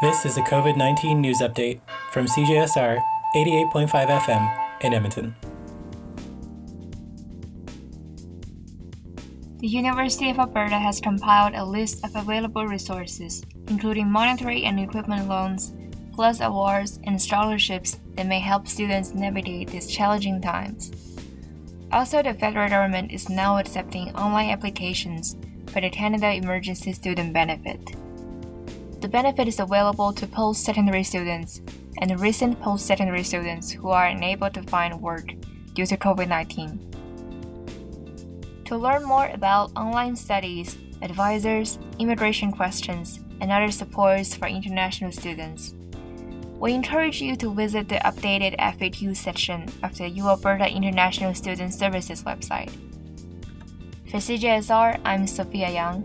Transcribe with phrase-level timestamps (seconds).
[0.00, 1.78] This is a COVID 19 news update
[2.10, 3.02] from CJSR
[3.36, 5.36] 88.5 FM in Edmonton.
[9.58, 15.28] The University of Alberta has compiled a list of available resources, including monetary and equipment
[15.28, 15.74] loans,
[16.14, 20.92] plus awards and scholarships that may help students navigate these challenging times.
[21.92, 25.36] Also, the federal government is now accepting online applications
[25.66, 27.96] for the Canada Emergency Student Benefit.
[29.00, 31.62] The benefit is available to post secondary students
[32.02, 35.32] and recent post secondary students who are unable to find work
[35.72, 36.78] due to COVID 19.
[38.66, 45.74] To learn more about online studies, advisors, immigration questions, and other supports for international students,
[46.58, 51.72] we encourage you to visit the updated FAQ section of the U Alberta International Student
[51.72, 52.70] Services website.
[54.10, 56.04] For CJSR, I'm Sophia Young.